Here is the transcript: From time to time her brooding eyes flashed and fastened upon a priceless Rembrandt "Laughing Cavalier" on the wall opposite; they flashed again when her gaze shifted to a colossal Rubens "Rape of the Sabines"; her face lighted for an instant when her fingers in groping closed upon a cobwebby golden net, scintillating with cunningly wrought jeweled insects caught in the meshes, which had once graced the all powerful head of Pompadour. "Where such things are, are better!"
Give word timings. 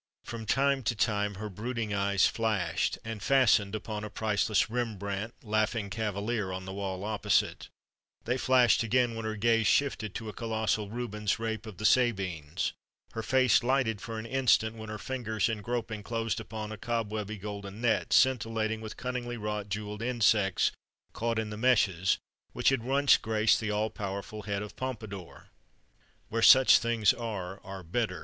From 0.23 0.47
time 0.47 0.81
to 0.85 0.95
time 0.95 1.35
her 1.35 1.47
brooding 1.47 1.93
eyes 1.93 2.25
flashed 2.25 2.97
and 3.05 3.21
fastened 3.21 3.75
upon 3.75 4.03
a 4.03 4.09
priceless 4.09 4.67
Rembrandt 4.67 5.35
"Laughing 5.43 5.91
Cavalier" 5.91 6.51
on 6.51 6.65
the 6.65 6.73
wall 6.73 7.03
opposite; 7.03 7.69
they 8.25 8.35
flashed 8.35 8.81
again 8.81 9.13
when 9.13 9.25
her 9.25 9.35
gaze 9.35 9.67
shifted 9.67 10.15
to 10.15 10.27
a 10.27 10.33
colossal 10.33 10.89
Rubens 10.89 11.37
"Rape 11.37 11.67
of 11.67 11.77
the 11.77 11.85
Sabines"; 11.85 12.73
her 13.11 13.21
face 13.21 13.61
lighted 13.61 14.01
for 14.01 14.17
an 14.17 14.25
instant 14.25 14.75
when 14.75 14.89
her 14.89 14.97
fingers 14.97 15.47
in 15.47 15.61
groping 15.61 16.01
closed 16.01 16.39
upon 16.39 16.71
a 16.71 16.77
cobwebby 16.79 17.37
golden 17.37 17.79
net, 17.79 18.11
scintillating 18.11 18.81
with 18.81 18.97
cunningly 18.97 19.37
wrought 19.37 19.69
jeweled 19.69 20.01
insects 20.01 20.71
caught 21.13 21.37
in 21.37 21.51
the 21.51 21.57
meshes, 21.57 22.17
which 22.53 22.69
had 22.69 22.81
once 22.81 23.17
graced 23.17 23.59
the 23.59 23.69
all 23.69 23.91
powerful 23.91 24.41
head 24.41 24.63
of 24.63 24.75
Pompadour. 24.75 25.49
"Where 26.29 26.41
such 26.41 26.79
things 26.79 27.13
are, 27.13 27.61
are 27.63 27.83
better!" 27.83 28.19